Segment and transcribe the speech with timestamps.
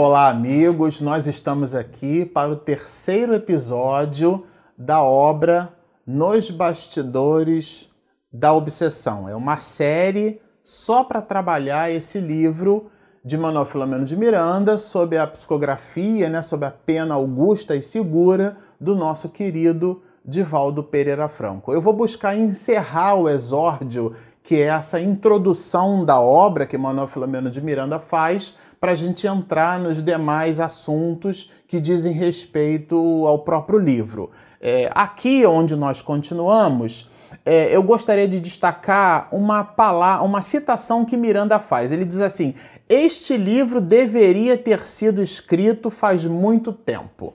[0.00, 1.00] Olá, amigos.
[1.00, 4.46] Nós estamos aqui para o terceiro episódio
[4.78, 5.74] da obra
[6.06, 7.90] Nos Bastidores
[8.32, 9.28] da Obsessão.
[9.28, 12.92] É uma série só para trabalhar esse livro
[13.24, 18.56] de Manuel Filomeno de Miranda sobre a psicografia, né, sobre a pena augusta e segura
[18.80, 21.72] do nosso querido Divaldo Pereira Franco.
[21.72, 27.50] Eu vou buscar encerrar o exórdio, que é essa introdução da obra que Manuel Filomeno
[27.50, 32.96] de Miranda faz, para a gente entrar nos demais assuntos que dizem respeito
[33.26, 34.30] ao próprio livro.
[34.60, 37.08] É, aqui onde nós continuamos,
[37.44, 41.92] é, eu gostaria de destacar uma palavra, uma citação que Miranda faz.
[41.92, 42.54] Ele diz assim:
[42.88, 47.34] Este livro deveria ter sido escrito faz muito tempo.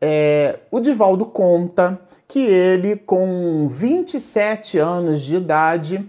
[0.00, 6.08] é, o Divaldo conta que ele, com 27 anos de idade,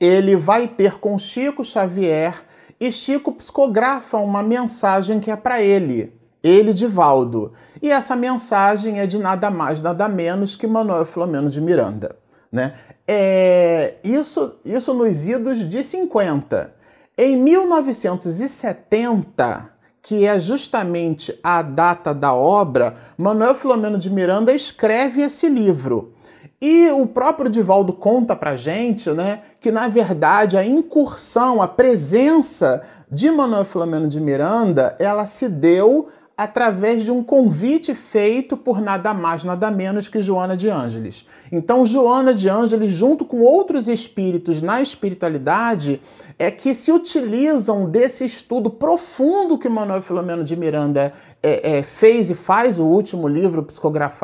[0.00, 2.44] ele vai ter com Chico Xavier
[2.80, 7.52] e Chico psicografa uma mensagem que é para ele, ele Divaldo.
[7.82, 12.16] E essa mensagem é de nada mais, nada menos que Manuel Filomeno de Miranda.
[12.50, 12.72] Né?
[13.06, 16.72] É, isso, isso nos idos de 50.
[17.16, 19.70] Em 1970,
[20.00, 26.14] que é justamente a data da obra, Manuel Filomeno de Miranda escreve esse livro.
[26.60, 32.82] E o próprio Divaldo conta pra gente, né, que na verdade a incursão, a presença
[33.08, 36.08] de Manuel Filomeno de Miranda, ela se deu
[36.38, 41.26] através de um convite feito por nada mais, nada menos que Joana de Ângeles.
[41.50, 46.00] Então, Joana de Ângeles, junto com outros espíritos na espiritualidade,
[46.38, 51.12] é que se utilizam desse estudo profundo que Manuel Filomeno de Miranda
[51.42, 53.66] é, é, fez e faz, o último livro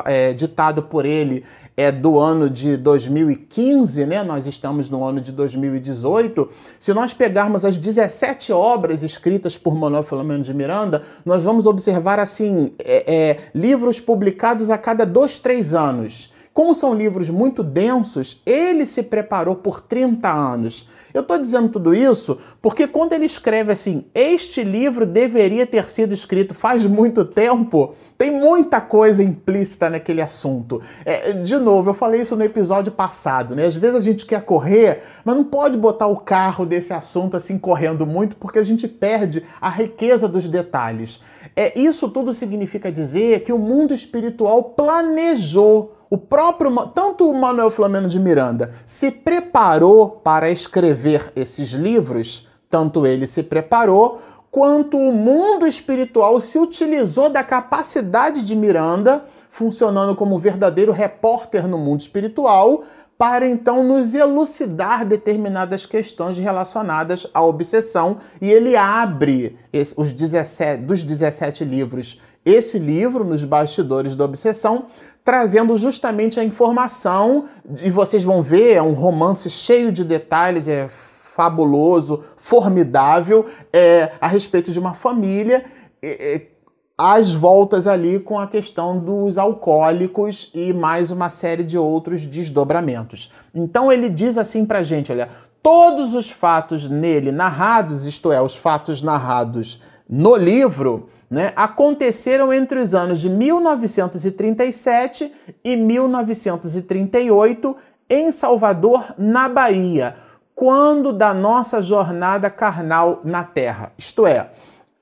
[0.05, 1.45] é, ditado por ele
[1.77, 4.23] é do ano de 2015, né?
[4.23, 6.49] Nós estamos no ano de 2018.
[6.79, 12.21] Se nós pegarmos as 17 obras escritas por Manuel Filomeno de Miranda, nós vamos observar
[12.21, 16.33] assim é, é, livros publicados a cada dois, três anos.
[16.55, 20.89] Como são livros muito densos, ele se preparou por 30 anos.
[21.13, 26.15] Eu estou dizendo tudo isso porque quando ele escreve assim, este livro deveria ter sido
[26.15, 30.81] escrito faz muito tempo, tem muita coisa implícita naquele assunto.
[31.05, 33.67] É, de novo, eu falei isso no episódio passado, né?
[33.67, 37.59] Às vezes a gente quer correr, mas não pode botar o carro desse assunto assim
[37.59, 41.21] correndo muito porque a gente perde a riqueza dos detalhes.
[41.57, 47.71] É, isso tudo significa dizer que o mundo espiritual planejou o próprio, tanto o Manuel
[47.71, 54.21] Flamengo de Miranda se preparou para escrever esses livros, tanto ele se preparou,
[54.51, 61.77] quanto o mundo espiritual se utilizou da capacidade de Miranda, funcionando como verdadeiro repórter no
[61.77, 62.85] mundo espiritual,
[63.19, 68.19] para então nos elucidar determinadas questões relacionadas à obsessão.
[68.41, 69.59] E ele abre
[69.97, 74.87] os 17, dos 17 livros esse livro, Nos Bastidores da Obsessão,
[75.25, 77.47] trazendo justamente a informação,
[77.83, 84.29] e vocês vão ver, é um romance cheio de detalhes, é fabuloso, formidável, é, a
[84.29, 85.65] respeito de uma família.
[86.03, 86.55] É, é,
[86.97, 93.33] as voltas ali com a questão dos alcoólicos e mais uma série de outros desdobramentos.
[93.53, 95.29] Então ele diz assim pra gente, olha,
[95.61, 102.79] todos os fatos nele narrados, isto é, os fatos narrados no livro, né, aconteceram entre
[102.79, 105.33] os anos de 1937
[105.65, 107.77] e 1938
[108.09, 110.17] em Salvador, na Bahia,
[110.55, 113.93] quando da nossa jornada carnal na Terra.
[113.99, 114.51] Isto é,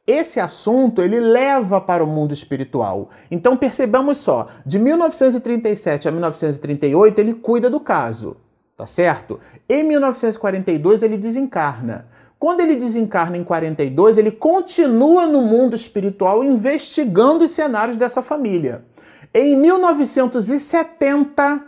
[0.06, 3.10] esse assunto ele leva para o mundo espiritual.
[3.31, 8.37] Então percebamos só, de 1937 a 1938 ele cuida do caso,
[8.76, 9.38] tá certo?
[9.69, 12.06] Em 1942 ele desencarna.
[12.43, 18.85] Quando ele desencarna em 42, ele continua no mundo espiritual investigando os cenários dessa família.
[19.33, 21.65] Em 1970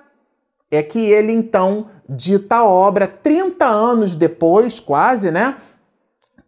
[0.73, 5.59] é que ele então dita a obra 30 anos depois, quase, né?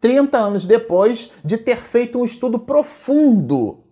[0.00, 3.84] 30 anos depois de ter feito um estudo profundo.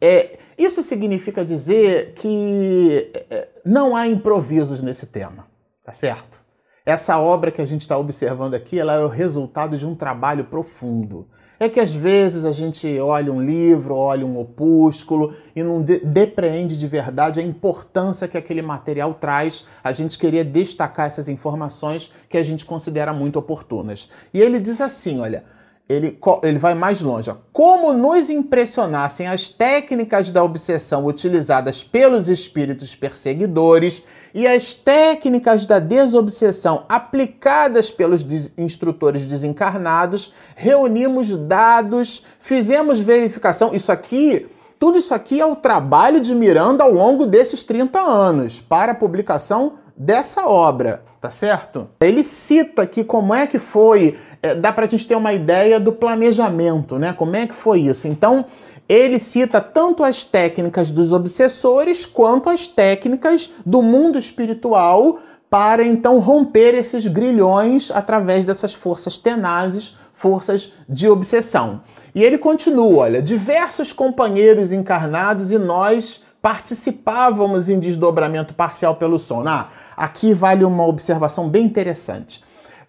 [0.00, 5.48] É, isso significa dizer que é, não há improvisos nesse tema,
[5.82, 6.40] tá certo?
[6.84, 10.46] Essa obra que a gente está observando aqui, ela é o resultado de um trabalho
[10.46, 11.28] profundo.
[11.60, 16.00] É que às vezes a gente olha um livro, olha um opúsculo e não de
[16.00, 19.64] depreende de verdade a importância que aquele material traz.
[19.84, 24.10] A gente queria destacar essas informações que a gente considera muito oportunas.
[24.34, 25.44] E ele diz assim: olha
[25.88, 27.30] ele, ele vai mais longe.
[27.52, 34.02] Como nos impressionassem as técnicas da obsessão utilizadas pelos espíritos perseguidores
[34.32, 38.24] e as técnicas da desobsessão aplicadas pelos
[38.56, 43.74] instrutores desencarnados, reunimos dados, fizemos verificação.
[43.74, 44.46] Isso aqui,
[44.78, 48.96] tudo isso aqui é o trabalho de Miranda ao longo desses 30 anos para a
[48.96, 51.88] publicação dessa obra, tá certo?
[52.00, 55.78] Ele cita aqui como é que foi é, dá para a gente ter uma ideia
[55.78, 57.12] do planejamento, né?
[57.12, 58.08] Como é que foi isso?
[58.08, 58.44] Então,
[58.88, 66.18] ele cita tanto as técnicas dos obsessores quanto as técnicas do mundo espiritual para então
[66.18, 71.82] romper esses grilhões através dessas forças tenazes, forças de obsessão.
[72.12, 79.48] E ele continua, olha, diversos companheiros encarnados e nós participávamos em desdobramento parcial pelo sono.
[79.48, 79.68] Ah,
[80.02, 82.42] aqui vale uma observação bem interessante.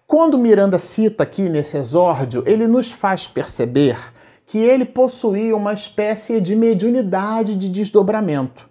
[0.04, 3.96] Quando Miranda cita aqui nesse exórdio, ele nos faz perceber
[4.44, 8.68] que ele possuía uma espécie de mediunidade de desdobramento.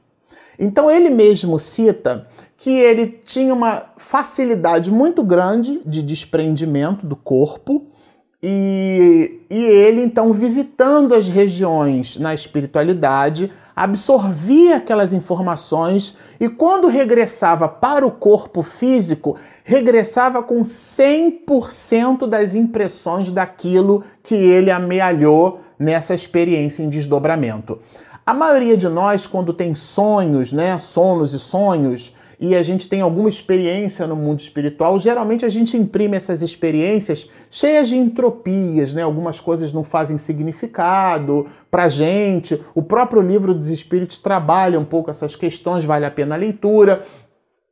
[0.60, 7.88] Então ele mesmo cita que ele tinha uma facilidade muito grande de desprendimento do corpo
[8.42, 17.68] e, e ele então visitando as regiões na espiritualidade absorvia aquelas informações e, quando regressava
[17.68, 26.84] para o corpo físico, regressava com 100% das impressões daquilo que ele amealhou nessa experiência
[26.84, 27.80] em desdobramento.
[28.26, 33.00] A maioria de nós, quando tem sonhos, né, sonos e sonhos, e a gente tem
[33.00, 39.02] alguma experiência no mundo espiritual, geralmente a gente imprime essas experiências cheias de entropias, né?
[39.02, 42.62] Algumas coisas não fazem significado pra gente.
[42.76, 47.06] O próprio livro dos espíritos trabalha um pouco essas questões, vale a pena a leitura.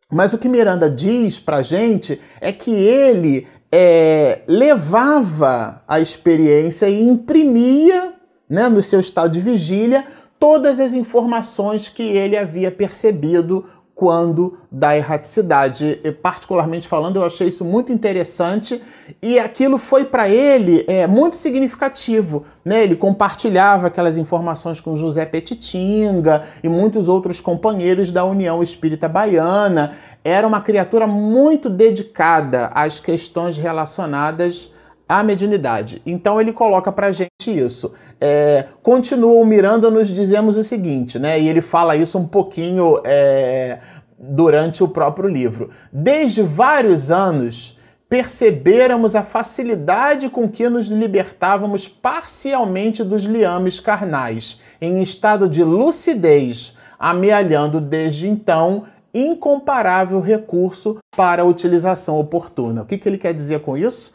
[0.10, 7.04] Mas o que Miranda diz pra gente é que ele é, levava a experiência e
[7.04, 8.14] imprimia
[8.50, 10.06] né, no seu estado de vigília
[10.40, 13.66] todas as informações que ele havia percebido
[14.02, 16.02] quando da erraticidade.
[16.04, 18.82] E, particularmente falando, eu achei isso muito interessante
[19.22, 22.44] e aquilo foi para ele é, muito significativo.
[22.66, 22.82] Né?
[22.82, 29.92] Ele compartilhava aquelas informações com José Petitinga e muitos outros companheiros da União Espírita Baiana.
[30.24, 34.72] Era uma criatura muito dedicada às questões relacionadas
[35.12, 36.02] à mediunidade.
[36.06, 37.92] Então ele coloca para gente isso.
[38.20, 41.38] É, continua o Miranda nos dizemos o seguinte, né?
[41.38, 43.80] E ele fala isso um pouquinho é,
[44.22, 45.72] durante o próprio livro.
[45.92, 55.02] Desde vários anos perceberamos a facilidade com que nos libertávamos parcialmente dos liames carnais, em
[55.02, 62.82] estado de lucidez, amealhando desde então incomparável recurso para a utilização oportuna.
[62.82, 64.14] O que, que ele quer dizer com isso?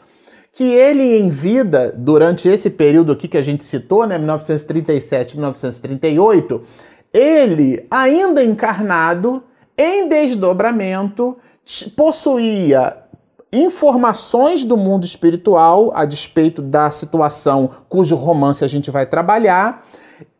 [0.57, 6.63] que ele em vida, durante esse período aqui que a gente citou, né, 1937, 1938,
[7.13, 9.43] ele, ainda encarnado,
[9.77, 11.37] em desdobramento,
[11.95, 12.97] possuía
[13.51, 19.85] informações do mundo espiritual a despeito da situação cujo romance a gente vai trabalhar,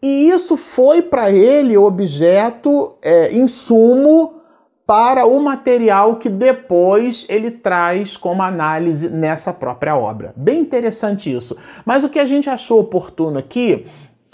[0.02, 4.38] e isso foi para ele objeto, é, insumo
[4.86, 10.34] para o material que depois ele traz como análise nessa própria obra.
[10.36, 11.58] Bem interessante isso.
[11.86, 13.86] Mas o que a gente achou oportuno aqui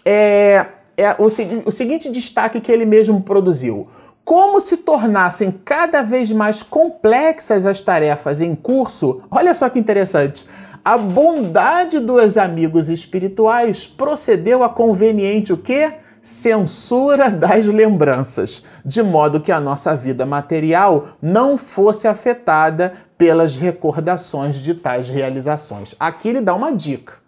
[0.06, 3.88] é, é o, o seguinte destaque que ele mesmo produziu.
[4.26, 10.48] Como se tornassem cada vez mais complexas as tarefas em curso, olha só que interessante.
[10.84, 15.94] A bondade dos amigos espirituais procedeu a conveniente o quê?
[16.24, 24.56] censura das lembranças, de modo que a nossa vida material não fosse afetada pelas recordações
[24.56, 25.94] de tais realizações.
[26.00, 27.23] Aqui ele dá uma dica.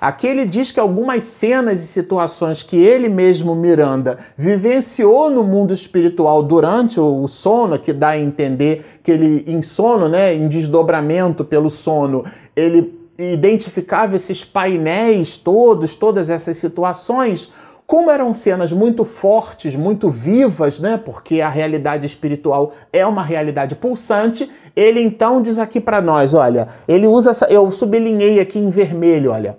[0.00, 5.74] Aqui ele diz que algumas cenas e situações que ele mesmo, Miranda, vivenciou no mundo
[5.74, 11.44] espiritual durante o sono, que dá a entender que ele, em sono, né, em desdobramento
[11.44, 12.24] pelo sono,
[12.56, 17.52] ele identificava esses painéis todos, todas essas situações,
[17.86, 20.96] como eram cenas muito fortes, muito vivas, né?
[20.96, 24.50] Porque a realidade espiritual é uma realidade pulsante.
[24.74, 29.32] Ele então diz aqui para nós, olha, ele usa essa, eu sublinhei aqui em vermelho,
[29.32, 29.58] olha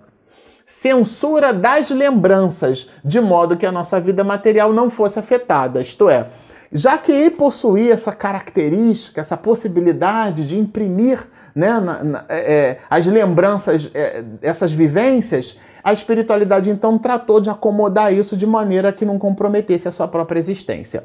[0.65, 5.82] censura das lembranças, de modo que a nossa vida material não fosse afetada.
[5.82, 6.27] Isto é,
[6.72, 11.20] já que ele possuía essa característica, essa possibilidade de imprimir
[11.53, 17.50] né, na, na, é, é, as lembranças, é, essas vivências, a espiritualidade então tratou de
[17.50, 21.03] acomodar isso de maneira que não comprometesse a sua própria existência.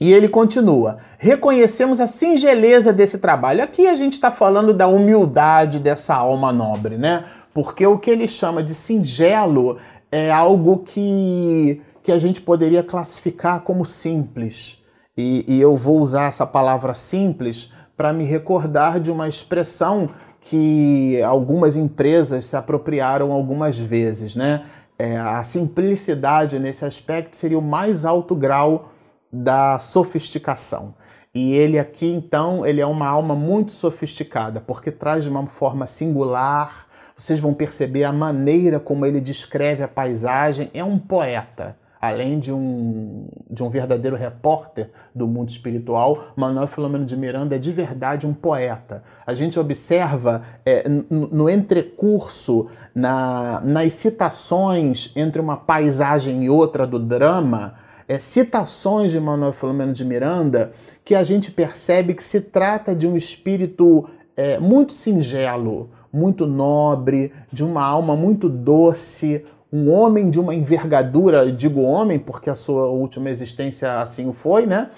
[0.00, 3.62] E ele continua: reconhecemos a singeleza desse trabalho.
[3.62, 7.24] Aqui a gente está falando da humildade dessa alma nobre, né?
[7.54, 9.78] Porque o que ele chama de singelo
[10.10, 14.82] é algo que, que a gente poderia classificar como simples.
[15.16, 21.22] E, e eu vou usar essa palavra simples para me recordar de uma expressão que
[21.22, 24.64] algumas empresas se apropriaram algumas vezes, né?
[24.98, 28.90] É, a simplicidade nesse aspecto seria o mais alto grau
[29.32, 30.94] da sofisticação.
[31.34, 35.86] E ele aqui, então, ele é uma alma muito sofisticada, porque traz de uma forma
[35.86, 36.86] singular.
[37.16, 40.70] Vocês vão perceber a maneira como ele descreve a paisagem.
[40.74, 41.76] É um poeta.
[42.00, 47.58] Além de um, de um verdadeiro repórter do mundo espiritual, Manuel Filomeno de Miranda é
[47.58, 49.02] de verdade um poeta.
[49.26, 56.98] A gente observa é, no, entrecurso, na, nas citações entre uma paisagem e outra do
[56.98, 57.74] drama,
[58.06, 63.06] é, citações de Manuel Filomeno de Miranda que a gente percebe que se trata de
[63.06, 70.38] um espírito é, muito singelo, muito nobre, de uma alma muito doce, um homem de
[70.38, 74.90] uma envergadura, digo homem porque a sua última existência assim o foi, né?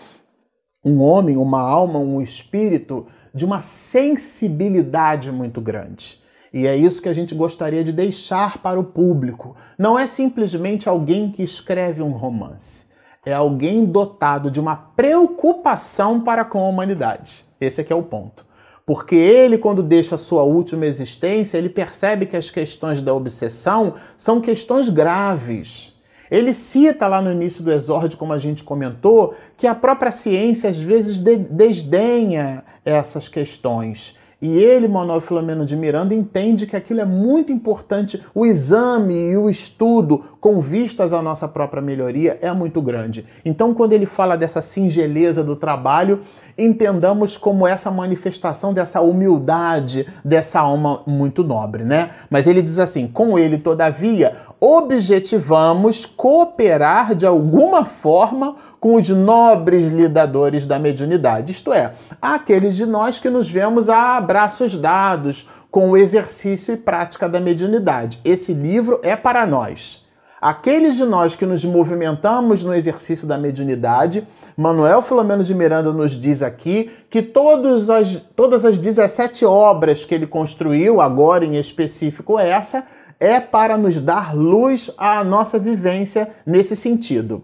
[0.85, 6.21] Um homem, uma alma, um espírito de uma sensibilidade muito grande.
[6.53, 9.57] E é isso que a gente gostaria de deixar para o público.
[9.77, 12.87] Não é simplesmente alguém que escreve um romance
[13.27, 17.45] é alguém dotado de uma preocupação para com a humanidade.
[17.61, 18.47] Esse aqui é o ponto.
[18.87, 23.95] Porque ele, quando deixa a sua última existência, ele percebe que as questões da obsessão
[24.17, 25.93] são questões graves.
[26.31, 30.71] Ele cita lá no início do exórdio, como a gente comentou, que a própria ciência
[30.71, 34.17] às vezes desdenha essas questões.
[34.41, 38.23] E ele, Manuel Filomeno de Miranda, entende que aquilo é muito importante.
[38.35, 43.25] O exame e o estudo com vistas à nossa própria melhoria é muito grande.
[43.47, 46.21] Então, quando ele fala dessa singeleza do trabalho,
[46.59, 52.11] entendamos como essa manifestação dessa humildade, dessa alma muito nobre, né?
[52.29, 59.91] Mas ele diz assim: com ele, todavia, objetivamos cooperar de alguma forma com os nobres
[59.91, 65.91] lidadores da mediunidade, isto é, aqueles de nós que nos vemos a braços dados com
[65.91, 68.21] o exercício e prática da mediunidade.
[68.25, 70.07] Esse livro é para nós.
[70.41, 76.13] Aqueles de nós que nos movimentamos no exercício da mediunidade, Manuel Filomeno de Miranda nos
[76.13, 82.39] diz aqui que todos as, todas as 17 obras que ele construiu, agora em específico
[82.39, 82.87] essa,
[83.19, 87.43] é para nos dar luz à nossa vivência nesse sentido.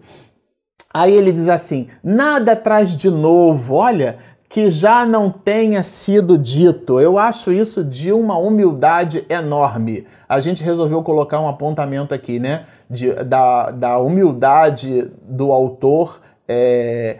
[0.93, 4.17] Aí ele diz assim: nada traz de novo, olha,
[4.53, 6.99] que já não tenha sido dito.
[6.99, 10.05] Eu acho isso de uma humildade enorme.
[10.29, 12.65] A gente resolveu colocar um apontamento aqui, né?
[12.87, 17.17] De, da, da humildade do autor é,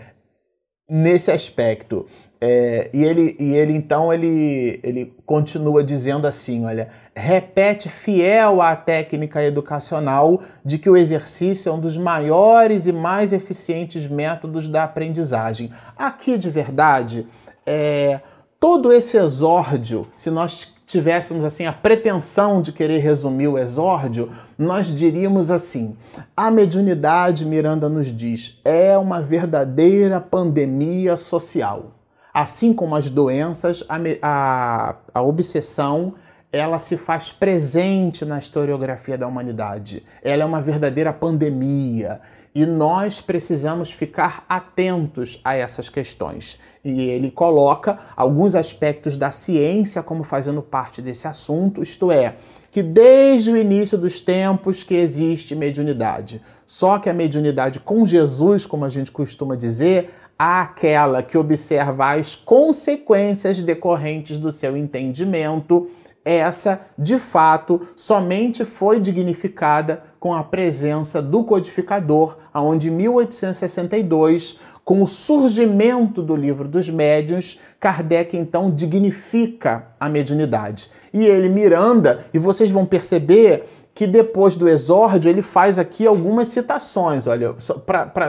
[0.88, 2.06] nesse aspecto.
[2.46, 8.76] É, e, ele, e ele então ele, ele continua dizendo assim: olha, repete fiel à
[8.76, 14.84] técnica educacional de que o exercício é um dos maiores e mais eficientes métodos da
[14.84, 15.72] aprendizagem.
[15.98, 17.26] Aqui de verdade,
[17.66, 18.20] é,
[18.60, 24.88] todo esse exórdio, se nós tivéssemos assim a pretensão de querer resumir o exórdio, nós
[24.88, 25.96] diríamos assim:
[26.36, 32.03] a mediunidade, Miranda nos diz, é uma verdadeira pandemia social.
[32.34, 36.16] Assim como as doenças, a, a, a obsessão
[36.54, 40.04] ela se faz presente na historiografia da humanidade.
[40.22, 42.22] Ela é uma verdadeira pandemia
[42.54, 46.60] e nós precisamos ficar atentos a essas questões.
[46.86, 52.36] E ele coloca alguns aspectos da ciência como fazendo parte desse assunto, isto é,
[52.70, 56.40] que desde o início dos tempos que existe mediunidade.
[56.68, 60.12] Só que a mediunidade com Jesus, como a gente costuma dizer,
[60.44, 65.90] àquela que observa as consequências decorrentes do seu entendimento
[66.26, 75.02] essa, de fato, somente foi dignificada com a presença do codificador, aonde em 1862, com
[75.02, 80.90] o surgimento do livro dos médiuns, Kardec então dignifica a mediunidade.
[81.14, 86.48] E ele, Miranda, e vocês vão perceber que depois do exórdio ele faz aqui algumas
[86.48, 87.28] citações.
[87.28, 87.54] Olha,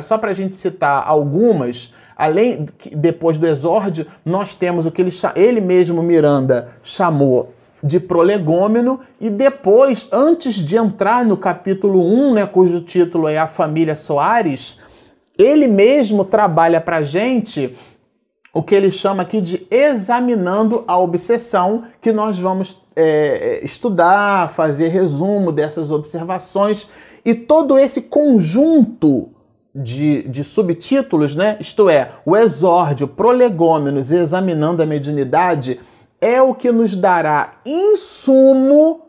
[0.02, 5.12] só para a gente citar algumas, além depois do exórdio, nós temos o que ele,
[5.34, 7.52] ele mesmo, Miranda, chamou
[7.82, 13.46] de prolegômeno e depois, antes de entrar no capítulo 1, né, cujo título é A
[13.46, 14.78] Família Soares,
[15.36, 17.76] ele mesmo trabalha para gente
[18.54, 24.88] o que ele chama aqui de examinando a obsessão, que nós vamos é, estudar, fazer
[24.88, 26.88] resumo dessas observações.
[27.24, 29.33] E todo esse conjunto
[29.74, 31.56] de, de subtítulos, né?
[31.58, 35.80] isto é, o exórdio, prolegômenos examinando a mediunidade,
[36.20, 39.02] é o que nos dará insumo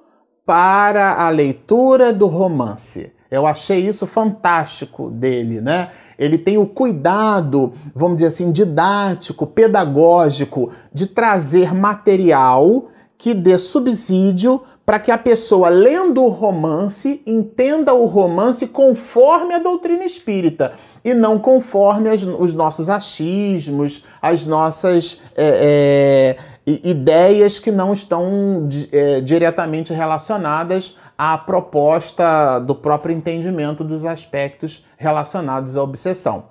[0.45, 3.13] para a leitura do romance.
[3.29, 5.89] Eu achei isso fantástico dele, né?
[6.17, 14.61] Ele tem o cuidado, vamos dizer assim, didático, pedagógico, de trazer material que dê subsídio
[14.85, 20.73] para que a pessoa, lendo o romance, entenda o romance conforme a doutrina espírita
[21.03, 26.35] e não conforme as, os nossos achismos, as nossas é,
[26.67, 34.85] é, ideias que não estão é, diretamente relacionadas à proposta do próprio entendimento dos aspectos
[34.97, 36.45] relacionados à obsessão.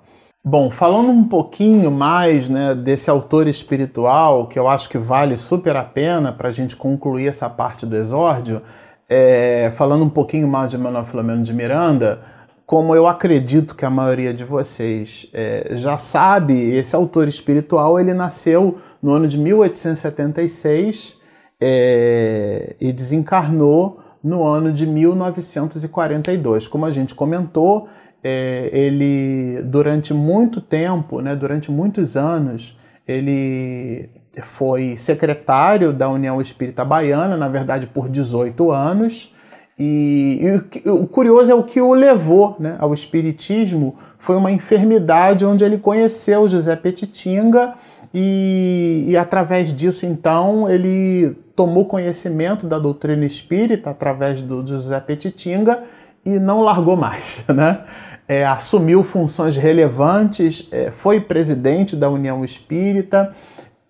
[0.47, 5.75] Bom, falando um pouquinho mais né, desse autor espiritual, que eu acho que vale super
[5.75, 8.61] a pena para a gente concluir essa parte do exórdio,
[9.09, 12.21] é, falando um pouquinho mais de Manuel Filomeno de Miranda,
[12.63, 18.13] como eu acredito que a maioria de vocês é, já sabe, esse autor espiritual ele
[18.13, 21.15] nasceu no ano de 1876
[21.59, 26.67] é, e desencarnou no ano de 1942.
[26.67, 27.87] Como a gente comentou,
[28.27, 32.75] é, ele durante muito tempo, né, durante muitos anos,
[33.07, 34.09] ele
[34.41, 39.31] foi secretário da União Espírita Baiana, na verdade por 18 anos.
[39.77, 40.39] E,
[40.83, 45.63] e o, curioso é o que o levou né, ao espiritismo foi uma enfermidade onde
[45.63, 47.75] ele conheceu José Petitinga
[48.11, 55.83] e, e através disso então ele tomou conhecimento da doutrina espírita através do José Petitinga
[56.25, 57.81] e não largou mais, né?
[58.27, 63.31] É, assumiu funções relevantes, é, foi presidente da União Espírita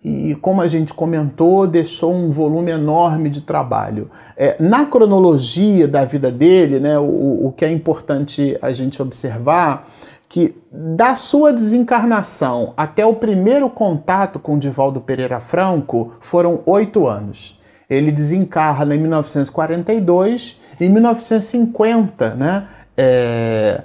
[0.04, 4.10] e, como a gente comentou, deixou um volume enorme de trabalho.
[4.36, 9.88] É, na cronologia da vida dele, né, o, o que é importante a gente observar
[10.28, 17.58] que da sua desencarnação até o primeiro contato com Divaldo Pereira Franco foram oito anos.
[17.88, 22.66] Ele desencarna em 1942 e em 1950, né?
[22.96, 23.82] É,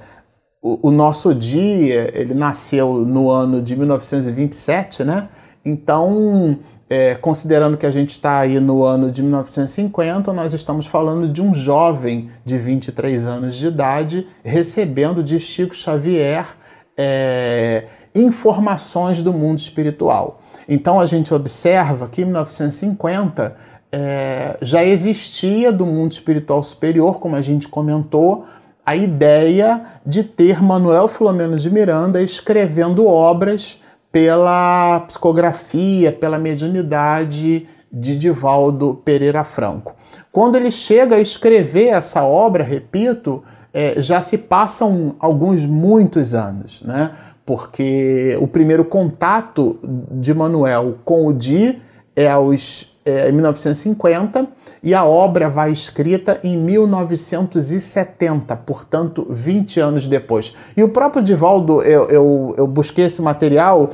[0.62, 5.28] o, nosso dia, ele nasceu no ano de 1927, né?
[5.66, 11.28] Então, é, considerando que a gente está aí no ano de 1950, nós estamos falando
[11.28, 16.46] de um jovem de 23 anos de idade recebendo de Chico Xavier
[16.96, 20.42] é, informações do mundo espiritual.
[20.70, 23.56] Então a gente observa que em 1950
[23.92, 28.46] é, já existia do mundo espiritual superior, como a gente comentou,
[28.92, 33.80] a ideia de ter Manuel Filomeno de Miranda escrevendo obras
[34.12, 39.96] pela psicografia, pela mediunidade de Divaldo Pereira Franco.
[40.30, 43.42] Quando ele chega a escrever essa obra, repito,
[43.74, 47.12] é, já se passam alguns muitos anos, né?
[47.46, 49.80] Porque o primeiro contato
[50.12, 51.82] de Manuel com o Di
[52.14, 54.48] é aos é, em 1950
[54.84, 60.56] e a obra vai escrita em 1970, portanto, 20 anos depois.
[60.76, 63.90] E o próprio Divaldo, eu, eu, eu busquei esse material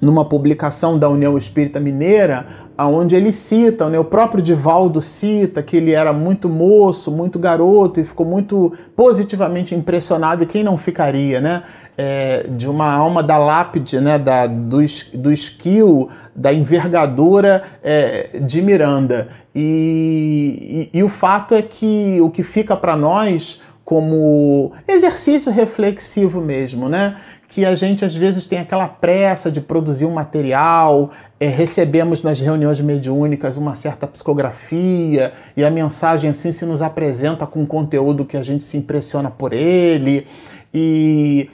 [0.00, 2.46] numa publicação da União Espírita Mineira,
[2.78, 8.00] onde ele cita, né, o próprio Divaldo cita que ele era muito moço, muito garoto
[8.00, 11.62] e ficou muito positivamente impressionado, e quem não ficaria, né?
[11.98, 14.78] É, de uma alma da lápide, né, da, do,
[15.12, 19.28] do skill, da envergadura é, de Miranda.
[19.54, 26.40] E, e, e o fato é que o que fica para nós como exercício reflexivo
[26.40, 27.16] mesmo, né?
[27.50, 32.38] Que a gente às vezes tem aquela pressa de produzir um material, é, recebemos nas
[32.38, 38.36] reuniões mediúnicas uma certa psicografia e a mensagem assim se nos apresenta com conteúdo que
[38.36, 40.28] a gente se impressiona por ele
[40.72, 41.50] e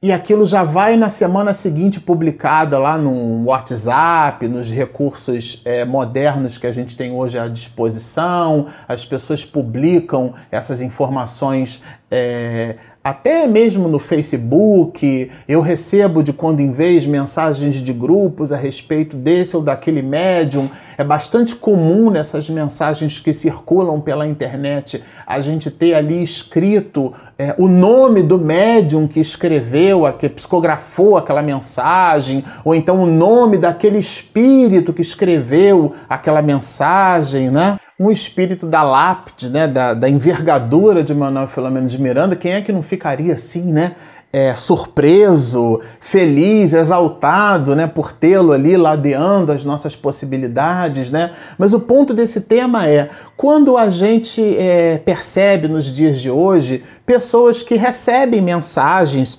[0.00, 6.56] e aquilo já vai na semana seguinte publicada lá no WhatsApp, nos recursos é, modernos
[6.56, 8.66] que a gente tem hoje à disposição.
[8.86, 12.76] As pessoas publicam essas informações é,
[13.08, 19.16] até mesmo no Facebook, eu recebo de quando em vez mensagens de grupos a respeito
[19.16, 20.68] desse ou daquele médium.
[20.98, 27.54] É bastante comum nessas mensagens que circulam pela internet a gente ter ali escrito é,
[27.56, 33.98] o nome do médium que escreveu, que psicografou aquela mensagem, ou então o nome daquele
[33.98, 37.78] espírito que escreveu aquela mensagem, né?
[37.98, 42.62] Um espírito da lápide, né, da, da envergadura de Manuel Filomeno de Miranda, quem é
[42.62, 43.96] que não ficaria assim, né,
[44.30, 51.32] é, surpreso, feliz, exaltado, né, por tê-lo ali ladeando as nossas possibilidades, né?
[51.56, 53.08] Mas o ponto desse tema é
[53.38, 59.34] quando a gente é, percebe nos dias de hoje pessoas que recebem mensagens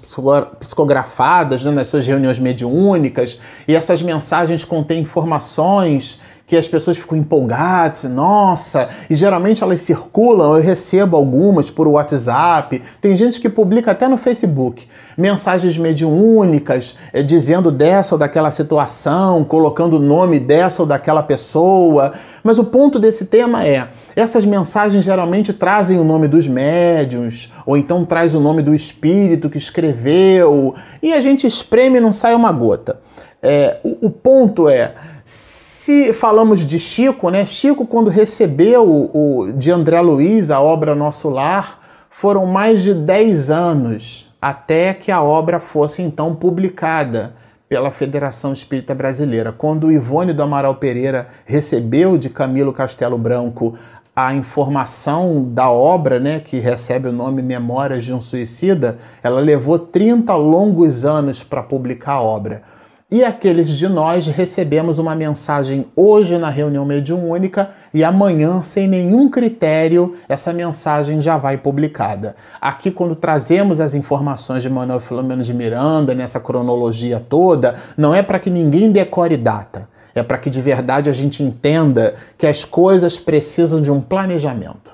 [0.60, 6.20] psicografadas né, nas suas reuniões mediúnicas e essas mensagens contêm informações
[6.50, 12.82] que as pessoas ficam empolgadas, nossa, e geralmente elas circulam, eu recebo algumas por WhatsApp,
[13.00, 19.44] tem gente que publica até no Facebook mensagens mediúnicas é, dizendo dessa ou daquela situação,
[19.44, 22.14] colocando o nome dessa ou daquela pessoa.
[22.42, 27.78] Mas o ponto desse tema é: essas mensagens geralmente trazem o nome dos médiums, ou
[27.78, 32.34] então traz o nome do espírito que escreveu, e a gente espreme e não sai
[32.34, 33.00] uma gota.
[33.42, 34.94] É, o, o ponto é
[35.30, 37.46] se falamos de Chico, né?
[37.46, 43.52] Chico, quando recebeu o, de André Luiz a obra Nosso Lar, foram mais de 10
[43.52, 47.36] anos até que a obra fosse então publicada
[47.68, 49.52] pela Federação Espírita Brasileira.
[49.52, 53.76] Quando Ivone do Amaral Pereira recebeu de Camilo Castelo Branco
[54.16, 59.78] a informação da obra, né, que recebe o nome Memórias de um Suicida, ela levou
[59.78, 62.64] 30 longos anos para publicar a obra.
[63.12, 69.28] E aqueles de nós recebemos uma mensagem hoje na reunião mediúnica e amanhã, sem nenhum
[69.28, 72.36] critério, essa mensagem já vai publicada.
[72.62, 78.22] Aqui, quando trazemos as informações de Manuel Filomeno de Miranda, nessa cronologia toda, não é
[78.22, 82.64] para que ninguém decore data, é para que de verdade a gente entenda que as
[82.64, 84.94] coisas precisam de um planejamento.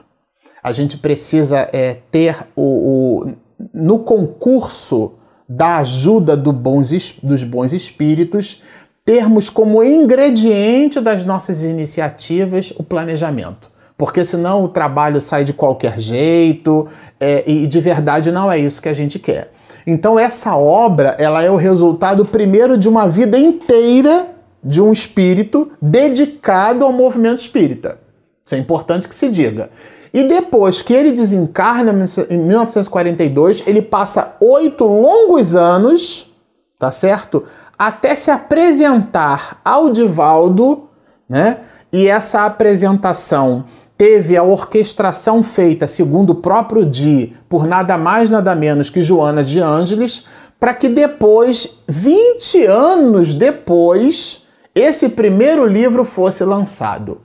[0.64, 3.34] A gente precisa é, ter o, o
[3.74, 5.16] no concurso
[5.48, 8.62] da ajuda do bons, dos bons espíritos,
[9.06, 13.70] termos como ingrediente das nossas iniciativas o planejamento.
[13.98, 16.88] Porque senão o trabalho sai de qualquer jeito
[17.20, 19.52] é, e de verdade não é isso que a gente quer.
[19.88, 24.28] Então essa obra ela é o resultado primeiro de uma vida inteira
[24.64, 28.00] de um espírito dedicado ao movimento espírita.
[28.44, 29.70] Isso é importante que se diga.
[30.16, 31.94] E depois que ele desencarna
[32.30, 36.34] em 1942, ele passa oito longos anos,
[36.80, 37.44] tá certo?
[37.78, 40.88] Até se apresentar ao Divaldo,
[41.28, 41.58] né?
[41.92, 43.66] E essa apresentação
[43.98, 49.44] teve a orquestração feita, segundo o próprio Di, por nada mais nada menos que Joana
[49.44, 50.24] de Ângeles,
[50.58, 57.20] para que depois, 20 anos depois, esse primeiro livro fosse lançado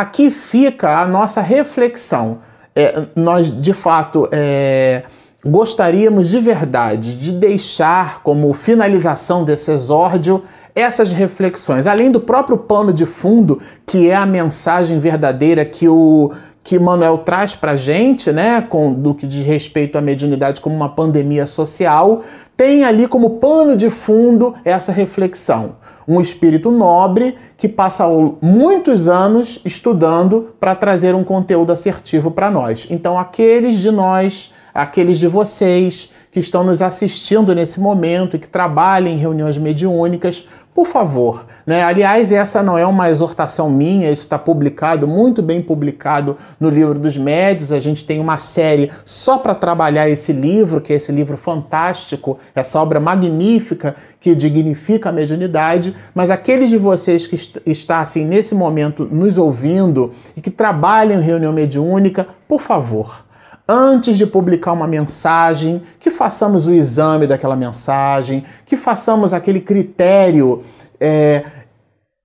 [0.00, 2.38] aqui fica a nossa reflexão.
[2.74, 5.04] É, nós, de fato, é,
[5.44, 10.42] gostaríamos de verdade de deixar como finalização desse exórdio
[10.74, 16.32] essas reflexões, além do próprio pano de fundo, que é a mensagem verdadeira que o
[16.64, 20.88] que Manuel traz para gente, né, com do que diz respeito à mediunidade como uma
[20.88, 22.22] pandemia social,
[22.56, 28.04] tem ali como pano de fundo essa reflexão um espírito nobre que passa
[28.40, 32.86] muitos anos estudando para trazer um conteúdo assertivo para nós.
[32.90, 38.48] Então, aqueles de nós, aqueles de vocês que estão nos assistindo nesse momento e que
[38.48, 41.84] trabalham em reuniões mediúnicas, por favor, né?
[41.84, 46.98] Aliás, essa não é uma exortação minha, isso está publicado, muito bem publicado no livro
[46.98, 47.70] dos médios.
[47.70, 52.38] A gente tem uma série só para trabalhar esse livro, que é esse livro fantástico,
[52.54, 55.94] essa obra magnífica que dignifica a mediunidade.
[56.12, 61.20] Mas aqueles de vocês que est está assim nesse momento nos ouvindo e que trabalham
[61.20, 63.23] em reunião mediúnica, por favor,
[63.68, 70.62] antes de publicar uma mensagem, que façamos o exame daquela mensagem, que façamos aquele critério
[71.00, 71.44] é,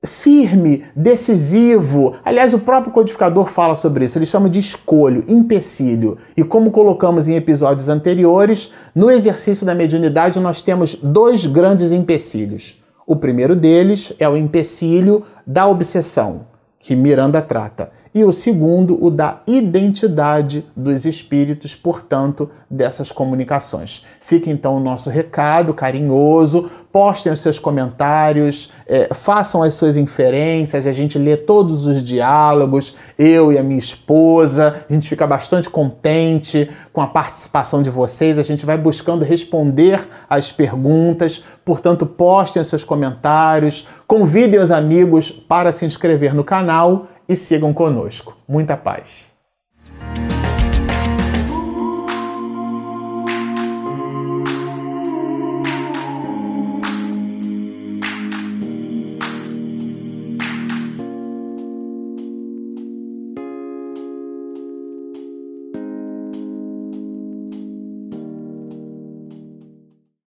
[0.05, 2.15] firme, decisivo.
[2.23, 6.17] Aliás, o próprio codificador fala sobre isso, ele chama de escolho, empecilho.
[6.35, 12.81] E como colocamos em episódios anteriores, no exercício da mediunidade nós temos dois grandes empecilhos.
[13.05, 16.47] O primeiro deles é o empecilho da obsessão
[16.79, 17.91] que Miranda trata.
[18.13, 24.03] E o segundo, o da identidade dos espíritos, portanto, dessas comunicações.
[24.19, 30.87] Fica então o nosso recado carinhoso, postem os seus comentários, é, façam as suas inferências,
[30.87, 35.69] a gente lê todos os diálogos, eu e a minha esposa, a gente fica bastante
[35.69, 42.59] contente com a participação de vocês, a gente vai buscando responder às perguntas, portanto, postem
[42.59, 48.35] os seus comentários, convidem os amigos para se inscrever no canal e sigam conosco.
[48.47, 49.28] Muita paz.